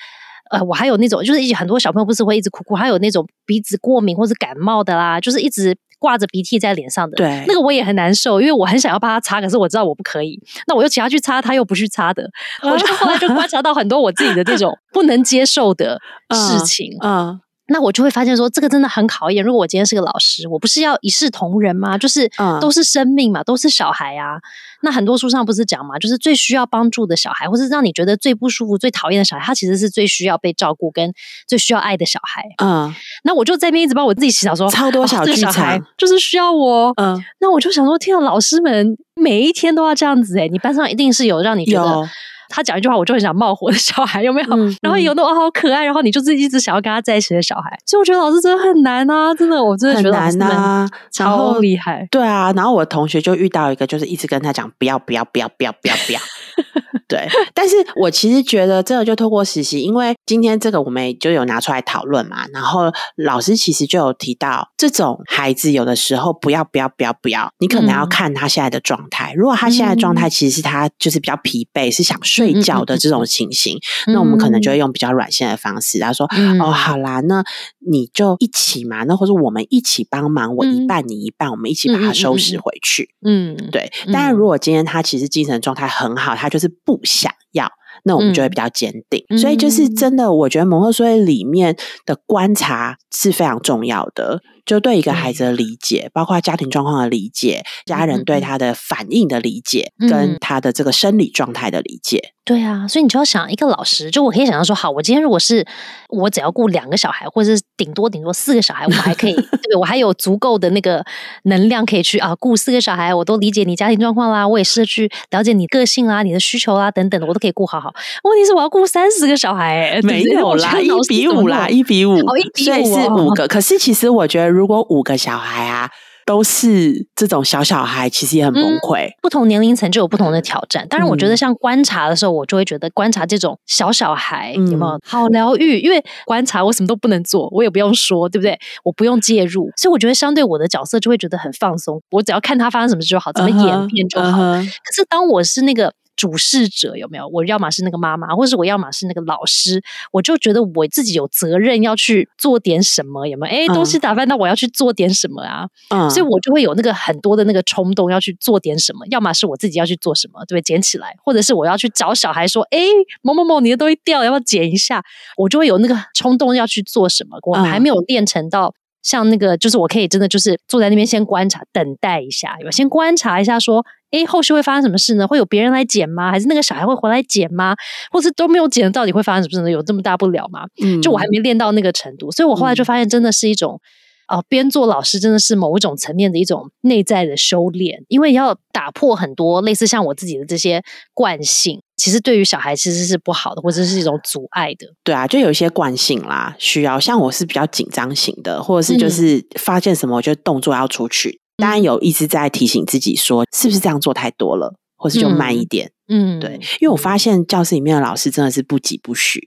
[0.50, 5.78] 呃，我还有那种就是很多小朋友不是会一直哭哭，还有那种鼻子过敏或者感冒的啦，就是一直。
[5.98, 12.30] 挂着鼻涕在脸上的，对，那个我也很难受，因为我很想要帮他擦，可是我知道我不可以，那我又请他去擦，他又不去擦的，
[12.62, 16.00] 我就后来就观察到很多我自己的这种不能接受的
[16.32, 17.40] 事情， 嗯。
[17.68, 19.44] 那我就会发现说，这个真的很考验。
[19.44, 21.98] 如果我今天是个老师，我不是要一视同仁吗？
[21.98, 22.30] 就是
[22.62, 24.38] 都是生命嘛，都是小孩啊。
[24.82, 31.12] 那很多书上不是讲嘛，就是最需要帮助的小孩，或是让你觉得最不舒服、最讨厌的小孩，他其实是最需要被照顾跟
[31.48, 32.44] 最需要爱的小孩。
[32.64, 36.94] 嗯，那我就在那边一直帮我自己洗澡，说超多小小孩就是需要我。
[36.98, 42.08] 嗯，那我就想说，天啊，老师们每一天都要这样子哎，你班上一定是有让你觉得。
[42.56, 44.48] 他讲一句话，我就很想冒火的小孩有没有？
[44.82, 47.78] 然后有那种好可爱，然后你就是一直想要跟他在一起的小孩。
[47.86, 52.08] 所以我觉得老师真的很难啊，真的，我真的觉得很难啊，超厉害。
[52.10, 56.20] 对啊，然后我同学就遇到一个，就是一直跟他讲不要不要不要不要不要不要。
[57.08, 62.46] 对，但是我其实觉得这个就透过实习，因为今天这个我们就有拿出来讨论嘛。
[62.52, 69.34] 然后老师其实就有提到，这种孩子有的时候不要不要不要不要，你可能要看他现在的状态。
[69.36, 76.00] 如果他现在状态其实是他就是比较疲惫，是想睡觉的这种情形，那我们可能就会用比较软性的方式。
[76.00, 76.26] 他说
[76.60, 77.44] ：“哦，好啦，那
[77.88, 83.92] 你就一起嘛，那或者我们一起帮忙，我一半你一半，我们一起把它收拾回去。”嗯，对。
[84.12, 87.70] 但是如果今天他其实精神状态很好，他就是不想要。
[88.04, 94.42] 那我们就会比较坚定，所以就是真的，我觉得蒙特梭利里面的观察是非常重要的。
[94.66, 102.32] 就对一个孩子的理解，包括家庭状况的理解，家人对他的反应的理解，跟他的这个生理状态的理解。
[102.44, 105.66] 对啊，所以你就要想一个老师，就我可以想象说，好，我今天如果是
[106.10, 111.04] 我只要顾两个小孩，或者是顶多顶多四个小孩，我还可以， 对我还有足够的那个
[111.46, 117.92] 能量可以去啊顾四个小孩，我都理解你家庭状况啦，我也试着去了解你个性啦、你的需求啦等等的，我都可以顾好好。
[118.24, 123.48] 问题是我要顾三十个小孩，没有啦，一比五啦，一比五，哦，一比五是五个。
[123.48, 124.55] 可是其实我觉得。
[124.56, 125.90] 如果五个小孩啊
[126.26, 129.10] 都是这种小小孩，其实也很崩溃。
[129.22, 130.88] 不同年龄层就有不同的挑战。
[130.88, 135.80] 当然，我觉得像观察的时候，我就会觉得观察这种小小孩有没有好疗愈。
[135.80, 138.58] 因为观察我什么都不能做，我也不用说，对不对？
[138.84, 142.02] 我不用介入，所以我觉得相对我的角色就会觉得很放松。
[142.10, 144.54] 我只要看他发生什么事就好，怎么演变就好。
[144.54, 145.94] 可是当我是那个。
[146.16, 147.28] 主事者有没有？
[147.28, 153.72] 我要么是那个妈妈，或者我要么是那个老师，我就觉得我自己有责任要去做点什么，有没有？
[153.72, 155.68] 哎，东西打翻，那我要去做点什么啊？
[155.90, 160.62] 嗯，所以我就会有那个很多的那个冲动要去做点什么，要么是我自己要去做什么，对不对？
[160.62, 162.80] 捡起来，或者是我要去找小孩说，哎，
[163.22, 165.04] 某某某，你的东西掉了，要不要捡一下？
[165.38, 167.38] 我就会有那个冲动要去做什么。
[167.44, 168.74] 我还没有练成到
[169.06, 173.86] 像那个，就是我可以真的就是坐在那边先观察，等待一下，有先观察一下说。
[174.12, 175.28] 哎，后续会发生什么事呢？
[175.28, 176.32] 会有别人来捡吗？
[176.32, 177.76] 还是那个小孩会回来捡吗？
[178.10, 179.70] 或是都没有捡，到底会发生什么事呢？
[179.70, 180.62] 有这么大不了吗？
[180.82, 183.82] 嗯，就我还没练到那个程度，所以我后来就发现，真的是一种
[184.28, 190.82] 啊，边做老师真的是某一种层面的一种内在的修炼，因为要打破很多类似像我自己的这些
[191.14, 194.88] 惯性，其实对于小孩其实是不好的，或者是一种阻碍的。
[195.04, 201.40] 对啊，就有一些惯性啦，需要像我是比较紧张型的，或者是就是发现什么，我就动作要出去。
[201.58, 205.92] 当然有一直在提醒自己说，是不是这样做太多了，或是就慢一点。
[206.08, 209.40] 嗯，对，因为我发现教室里面的老师真的是不急不徐。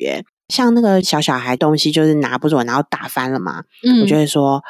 [0.48, 3.62] 像那个小小孩东西就是拿不准，然后打翻了嘛，
[4.02, 4.62] 我就会说，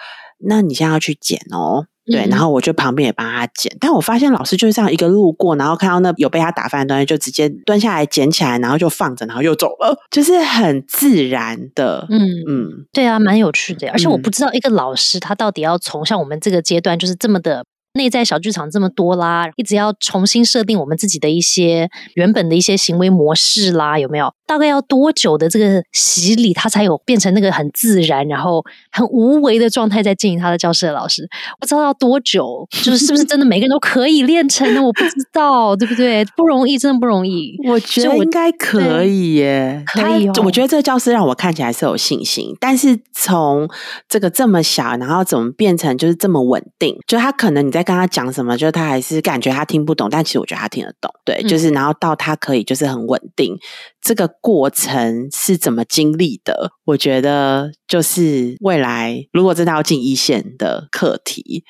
[0.46, 1.86] 那你现在要去捡哦。
[2.10, 12.06] 对，然后我就旁边也帮他捡，但我发现老师就是这样一个路过，然后看到那有被他打翻的东西，就直接蹲下来捡起来，然后就放着，然后又走了，就是很自然的。
[12.08, 13.90] 嗯嗯，对啊，蛮有趣的。
[13.90, 17.62] 而且我不知道一个老师他到底要从像我们这个阶段，就是这么的。
[17.94, 24.33] 内在小剧场这么多啦，一直要重新设定我们自己的一些原本的一些行为模式啦，有没有？
[24.46, 31.29] 大概要多久的这个洗礼，他才有变成那个很自然，然后很无为的状态，在经营他的教室的老师？
[31.61, 34.83] 不知道要多久，就是是不是真的每个人都可以练成呢？
[34.83, 36.24] 我不知道，对不对？
[36.37, 37.57] 不容易，真的不容易。
[37.66, 40.29] 我觉得应该可以耶，可以。
[40.29, 43.68] 哦我觉得这个教室让我看起来是有信心，但是从
[44.09, 46.96] 这个这么小，然后怎么变成就是这么稳定？
[47.07, 47.88] 就他可能你在。
[47.88, 51.11] 跟他讲什么，就他还是感觉他听不懂，但其实我觉得他听得懂。
[51.24, 53.57] 对，就是然后到他可以就是很稳定，
[54.03, 56.72] 这个过程是怎么经历的？
[56.85, 61.64] 我觉得就是未来如果真的要进一线的课题。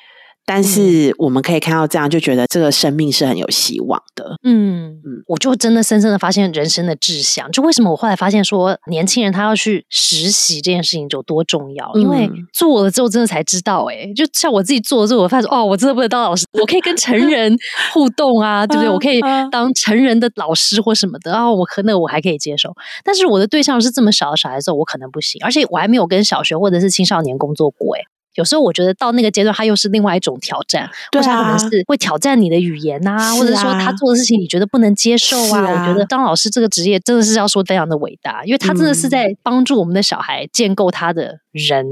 [0.51, 4.35] 但是我们可以看到这样，就觉得这个生命是很有希望的。
[4.41, 7.51] 嗯嗯，我就真的深深的发现人生的志向。
[7.51, 11.91] 就为什么我后来发现说，年轻人他要去实习这件事情有多重要？
[11.93, 17.55] 因为做了之后，真的才知道，哎，就像我自己做了之后，我发现哦，我真的不能当老师，我可以跟成 人
[17.93, 18.89] 互动啊，对不对？
[18.89, 22.73] 我可以当成人的老师或什么的啊，我可能我还可以接受。
[23.03, 28.01] 但是我的对象是这么小的小孩子，我可能不行，而且我还没有跟小学或者是青少年工作过，哎。
[28.35, 35.61] 有时候我觉得到那个阶段，他又是另外一种挑战，或者可能是会挑战你的语言呐，或者说他做的事情你觉得不能接受啊。
[35.61, 41.85] 我觉得当老师这个职业真的是要说非常的伟大，因为他真的是在帮助我们的小孩建构他的人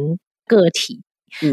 [0.45, 1.01] 个体。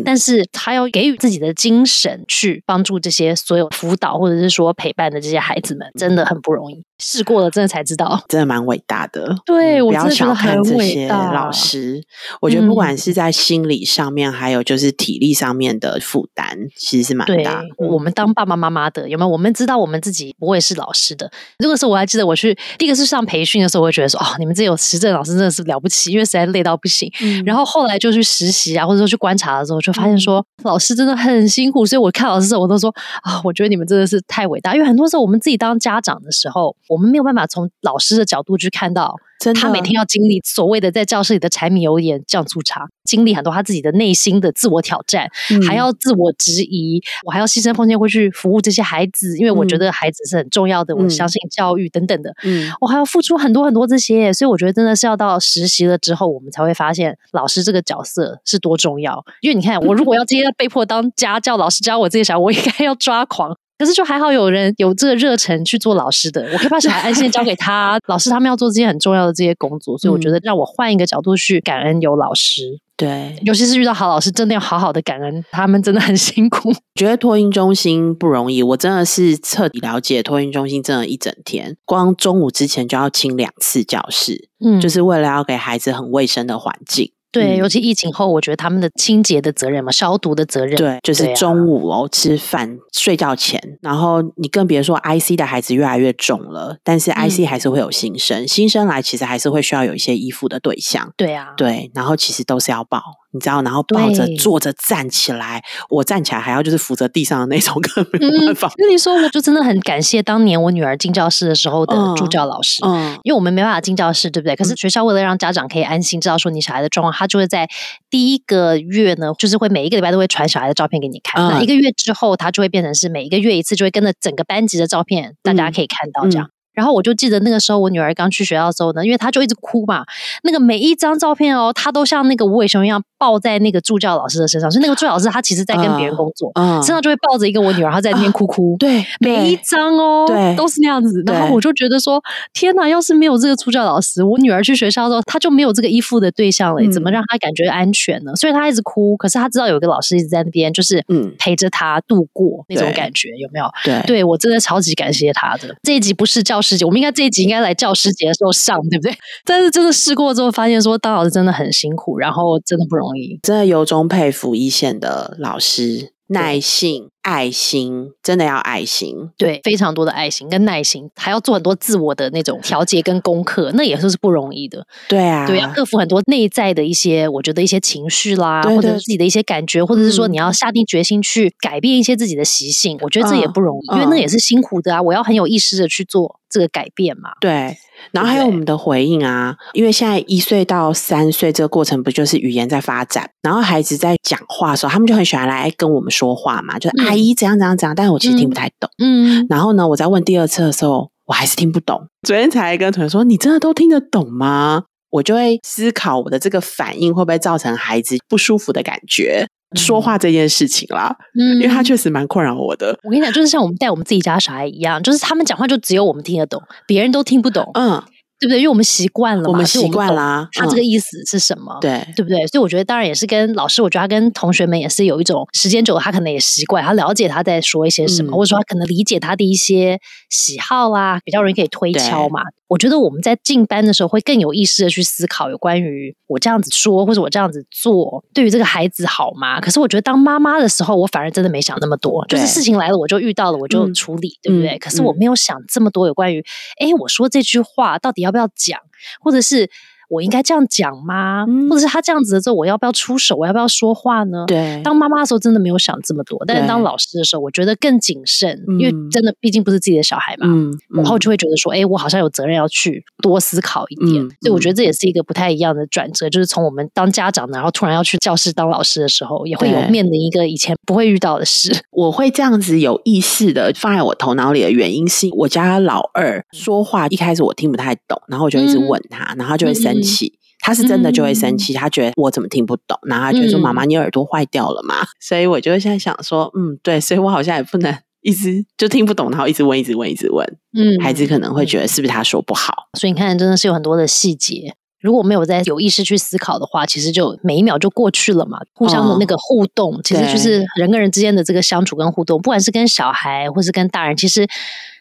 [0.05, 6.83] 但是他要给予自己的精神去帮助这些所有辅导或者是说陪伴的这些孩子们，真的很不容易。
[7.01, 9.35] 试过了，真的才知道， 真的蛮伟大的。
[9.45, 12.01] 对，不要小看这些老师。
[12.41, 17.63] 我觉得不管是在心理上面，还有就是体力上面的负担，其实是蛮大。
[17.79, 19.29] 我们当爸爸妈妈的有没有？
[19.29, 21.31] 我们知道我们自己不会是老师的。
[21.59, 27.11] 那个时候我还记得，我去第一个是上培训的时候，我会觉得说，哦，你们这有实证老师真的是了不起，因为实在累到不行。
[27.45, 31.87] 然后后来就去实习啊，或者说去观察的时候，就发现说，老师真的很辛苦。
[31.87, 34.75] 所以我看老师的时候，我都说啊，我觉得你们真的是太伟大。
[34.75, 36.77] 因为很多时候我们自己当家长的时候。
[36.89, 39.17] 我们没有办法从老师的角度去看到，
[39.55, 45.29] 他每天要经历所谓的在教室里的柴米油盐酱醋茶，经历很多他自己的内心的自我挑战，
[45.67, 59.25] 还要自我质疑，我还要牺牲奉献，会去服务这些孩子，因为我觉得孩子是很重要的，我相信教育等等的，嗯，我还要付出很多很多这些，所以我觉得真的是要到实习了之后，我们才会发现老师这个角色是多重要。
[59.41, 63.57] 因为你看，我如果要今天被迫当家教老师教我这些小孩，我应该要抓狂。
[63.79, 67.99] 可是就还好有人有这个热忱去做老师的，我可以把小孩安心交给他。
[68.07, 72.79] 老师他们要做这些很重要的这些工作，所以我觉得让我换一个角度去感恩有老师。
[72.97, 76.73] 对，尤其是遇到好老师，真的要好好的感恩他们，真的很辛苦。
[76.95, 87.11] 觉得托婴中心不容易，我真的是彻底了解托婴中心，真的，一整天光中午之前就要清两次教室，嗯，就是为了要给孩子很卫生的环境。
[87.35, 103.01] 对，尤其疫情后，我觉得他们的清洁的责任嘛，消毒的责任，对，就是中午哦，吃饭、睡觉前，然后你更别说 IC 的孩子越来越重了，但是 IC 还是会有新生，新生来其实还是会需要有一些依附的对象，对啊，对，然后其实都是要抱。
[103.35, 108.73] 你知道，然后抱着、坐着、站起来，我站起来还要就是扶着地上的那种， 更没有办法。
[108.77, 114.55] 跟你说，我就真的很感谢当年我女儿进教室的时候的助教老师，嗯，因为我们没办法进教室，对不对？
[114.55, 117.69] 可是学校为了让家长可以安心知道说你小孩的状况，他就会在
[118.09, 121.43] 第一个月呢，就是会每一个礼拜都会传小孩的照片给你看。
[121.49, 126.49] 那一个月之后，他就会变成是每一个月一次，就会跟着整个班级的照片，大家可以看到这样。
[126.73, 130.05] 然后我就记得那个时候，我女儿刚去学校的时候呢，因为她就一直哭嘛。
[130.43, 134.71] 那个每一张照片哦，她都像那个无尾熊一样抱在那个助教老师的身上。
[134.71, 138.77] 是那个助教老师，他其实在跟别人工作，身上就会抱着一个我女儿，她在那边哭哭。
[138.79, 141.23] 对，每一张哦，对，都是那样子。
[141.27, 142.87] 然后我就觉得说，天哪！
[142.87, 146.93] 要是没有这个助教老师，我女儿去学校的时候，她就没有这个依附的对象了。
[146.93, 148.37] 怎么让她感觉安全呢？
[148.37, 153.65] 所以她一直哭，可是她知道有一个老师一直在那边，就是嗯陪着她度过那种感觉，有没有？
[153.85, 155.75] 对，对我真的超级感谢她的。
[155.83, 159.17] 这一集不是教师节，我们应该这一集应该来教师节的时候上，对不对？
[159.47, 166.15] 但是真的试过之后，发现说当老师真的很辛苦，然后真的不容易，真的由衷佩服一线的老师。
[166.29, 169.31] 耐性、爱心，真的要爱心。
[169.39, 174.87] 对，非常多的爱心跟耐心，还要做很多自我的那种调节跟功课，那也是是不容易的。
[175.09, 185.01] 对啊，对，要克服很多内在的一些，我觉得一些情绪啦，或者自己的一些感觉，或者是说你要下定决心去改变一些自己的习性，我觉得这也不容易，因为那也是辛苦的啊。
[185.01, 187.31] 我要很有意识的去做这个改变嘛。
[187.41, 187.77] 对。
[188.11, 198.91] 然后还有我们的回应啊，因为现在一岁到三岁这个过程不就是语言在发展，然后孩子在讲话的时候，他们就很喜欢来跟我们说话嘛，就阿姨怎样怎样怎样，但是我其实听不太懂。
[198.99, 202.09] 嗯，然后呢，我在问第二次的时候，我还是听不懂。
[202.27, 204.83] 昨天才跟同学说，你真的都听得懂吗？
[205.11, 209.47] 我就会思考我的这个反应会不会造成孩子不舒服的感觉。
[209.77, 212.97] 说话这件事情啦，嗯，因为他确实蛮困扰我的。
[213.03, 217.69] 我跟你讲，就是像我们带我们自己家小孩一样，就是他们讲话就只有我们听得懂，别人都听不懂。
[217.75, 218.03] 嗯。
[218.41, 218.59] 对不对？
[218.59, 220.49] 因为我们习惯了，我们习惯啦。
[220.53, 221.79] 他这个意思是什么？
[221.81, 222.47] 对，对不对？
[222.49, 229.99] 所以我觉得，当然也是跟老师，我觉得他跟同学们也是有一种时间久了，他可能也习惯，他了解他在说一些什么，或者说他可能理解他的一些
[230.31, 232.43] 喜好啦，比较容易可以推敲嘛。
[232.75, 239.61] 我觉得我们在进班的时候会更有意识的去思考，有关于我这样子说或者我这样子做，对于这个孩子好吗？
[239.61, 244.77] 可是我觉得当妈妈的时候，我反而真的没想那么多，就是事情来了我就遇到了我就处理，对不对？
[244.79, 246.45] 可是我没有想这么多有关于，
[246.81, 248.81] 哎，我说这句话到底要不要讲？
[249.21, 249.71] 或者是
[250.15, 251.45] 我应该这样讲吗？
[251.69, 253.35] 或者是他这样子的时候，我要不要出手？
[253.37, 254.45] 我要不要说话呢？
[254.47, 260.47] 对，当妈妈的时候真的没有想这么多，但是当老师的时候，我觉得更谨慎，因为真的毕竟不是自己的小孩嘛。
[260.49, 264.23] 嗯，然后就会觉得说，哎，我好像有责任要去多思考一点。
[264.41, 271.75] 所以我觉得这也是一个不太一样的转折，就是从我们当家长，然后突然要去教室当老师的时候，也会有面临一个以前不会遇到的事。
[271.91, 280.39] 我会这样子有意识的放在我头脑里的原因，是我家老二说话一开始我听不太懂，然后我就一直问他，然后就会生气。
[280.61, 292.73] 他是真的就会生气，他觉得我怎么听不懂，然后他觉得说：“妈妈，你耳朵坏掉了吗？”所以我就现在想说：“嗯，对，所以我好像也不能一直就听不懂，然后一直问，一直问，一直问。”嗯，孩子可能会觉得是不是他说不好？
[292.99, 294.75] 所以你看，真的是有很多的细节。
[295.03, 298.59] 如果没有在有意识去思考的话，其实就每一秒就过去了嘛。
[298.73, 304.49] 互相的那个互动，其实就是人跟人之间的这个相处跟互动，不管是跟小孩或是跟大人，其实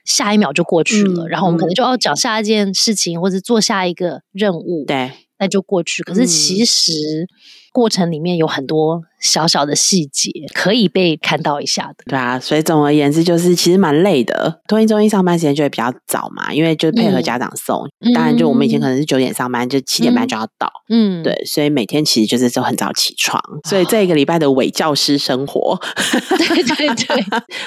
[0.05, 1.27] 下一秒就过去了。
[1.27, 4.85] 然后我们可能就要讲下一件事情，或者做下一个任务。
[4.85, 5.11] 对。
[5.39, 6.91] 那就过去，可是其实
[7.73, 11.95] 过程里面有很多小小的细节可以被看到一下的。
[12.05, 14.61] 对啊，所以总而言之，就是其实蛮累的。
[14.67, 17.83] 托婴中心上班时间就会比较早嘛，因为就是配合家长送。
[18.13, 20.71] 当然，就我们以前可能是九点上班，就七点半就要到。
[20.89, 23.41] 嗯，对，所以每天其实就是都很早起床。
[23.67, 25.79] 所以这一个礼拜的伪教师生活，
[26.37, 27.25] 对对对，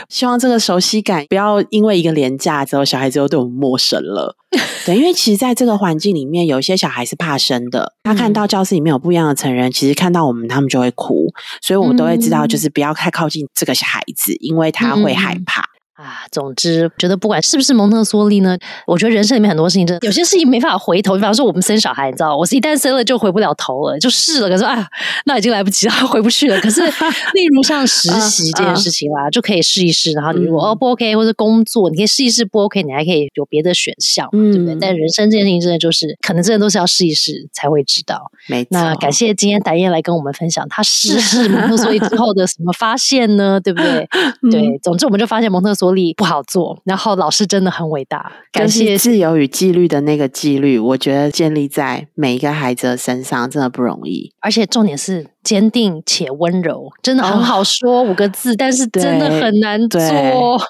[0.08, 4.36] 希望这个熟悉感不要因为一个廉价之后，小孩子又对我们陌生了。
[4.86, 7.94] 对，因为其实在这个环境里面，有一些小孩是怕生的。
[8.04, 11.26] 他看到教室里面有不一样的成人，其实看到我们，他们就会哭。
[11.60, 15.68] 所以我们都会知道，就是不要太靠近这个孩子，因为他会害怕。
[15.96, 21.14] 啊，总之，觉得不管是不是蒙特梭利呢，我觉得人生里面很多事情，真的有些事情没办法回头。
[21.14, 24.86] 比方说，我们生小孩，你知道，我是一旦生了就回不了头了，就试了，可是啊，
[25.24, 26.60] 那已经来不及了，回不去了。
[26.60, 26.82] 可是，
[27.32, 30.12] 例如像实习这件事情啦，就可以试一试。
[30.12, 34.76] 然后你如果哦不 OK，或者工作，你可以试一试不 OK，你还可以有别的选项，对不对？
[34.78, 38.30] 但人生这件事情真的就是，可能真的都是要试一试才会知道。
[38.48, 38.68] 没错。
[38.72, 43.58] 那感谢今天达燕来跟我们分享他试试蒙特梭利之后的什么发现呢？
[43.58, 44.06] 对不对？
[44.52, 46.80] 对，总之我们就发现蒙特梭利不好做。
[46.84, 55.28] 然后老师真的很伟大，感谢自由与纪律的那个纪律，我觉得建立在每一个孩子的身上真的不容易，而且重点是。
[55.46, 60.00] 坚定且温柔，真的很好说五个字，但是真的很难做。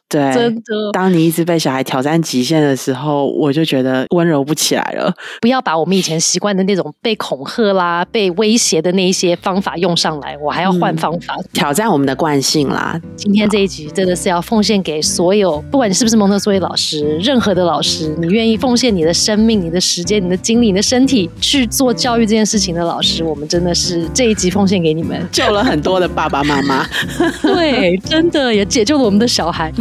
[0.06, 0.62] 对，真的。
[0.92, 5.10] 当你一直被小孩挑战极限的时候，我就觉得温柔不起来了。
[5.40, 13.00] 不要把我们以前习惯的那种被恐吓啦、被威胁的那一些方法用上来，我还要换方法，挑战我们的惯性啦。
[13.16, 24.65] 今天这一集真的是要奉献给所有，不管你是不是蒙特梭利老师，任何的老师，你愿意奉献你的生命、你的时间、你的精力、你的身体去做教育这件事情的老师，我们真的是这一集奉。
[24.66, 26.86] 献给你们，救了很多的爸爸妈妈。
[27.42, 29.72] 对，真的也解救了我们的小孩。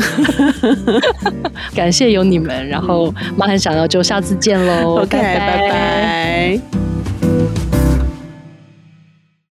[1.74, 5.02] 感谢有你们，然后妈很想要，就下次见喽。
[5.02, 6.60] OK，拜拜。